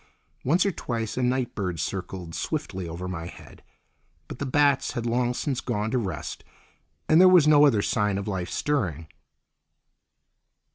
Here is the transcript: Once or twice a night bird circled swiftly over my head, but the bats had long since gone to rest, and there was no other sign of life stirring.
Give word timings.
Once 0.43 0.65
or 0.65 0.71
twice 0.71 1.15
a 1.15 1.21
night 1.21 1.53
bird 1.53 1.79
circled 1.79 2.33
swiftly 2.33 2.89
over 2.89 3.07
my 3.07 3.27
head, 3.27 3.61
but 4.27 4.39
the 4.39 4.47
bats 4.47 4.93
had 4.93 5.05
long 5.05 5.31
since 5.31 5.61
gone 5.61 5.91
to 5.91 5.99
rest, 5.99 6.43
and 7.07 7.21
there 7.21 7.29
was 7.29 7.47
no 7.47 7.67
other 7.67 7.83
sign 7.83 8.17
of 8.17 8.27
life 8.27 8.49
stirring. 8.49 9.05